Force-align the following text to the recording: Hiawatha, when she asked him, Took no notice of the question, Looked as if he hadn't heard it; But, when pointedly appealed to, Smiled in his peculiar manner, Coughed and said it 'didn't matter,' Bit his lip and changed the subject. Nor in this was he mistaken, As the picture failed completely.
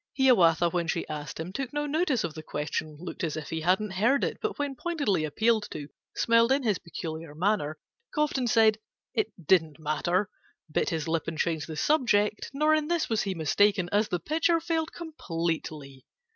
Hiawatha, 0.17 0.69
when 0.69 0.87
she 0.87 1.07
asked 1.07 1.39
him, 1.39 1.53
Took 1.53 1.71
no 1.73 1.85
notice 1.85 2.23
of 2.23 2.33
the 2.33 2.41
question, 2.41 2.97
Looked 2.99 3.23
as 3.23 3.37
if 3.37 3.51
he 3.51 3.61
hadn't 3.61 3.91
heard 3.91 4.23
it; 4.23 4.39
But, 4.41 4.57
when 4.57 4.73
pointedly 4.75 5.25
appealed 5.25 5.67
to, 5.69 5.89
Smiled 6.15 6.51
in 6.51 6.63
his 6.63 6.79
peculiar 6.79 7.35
manner, 7.35 7.77
Coughed 8.11 8.39
and 8.39 8.49
said 8.49 8.79
it 9.13 9.31
'didn't 9.45 9.77
matter,' 9.77 10.27
Bit 10.71 10.89
his 10.89 11.07
lip 11.07 11.27
and 11.27 11.37
changed 11.37 11.67
the 11.67 11.75
subject. 11.77 12.49
Nor 12.51 12.73
in 12.73 12.87
this 12.87 13.09
was 13.09 13.21
he 13.21 13.35
mistaken, 13.35 13.89
As 13.91 14.07
the 14.07 14.19
picture 14.19 14.59
failed 14.59 14.91
completely. 14.91 16.07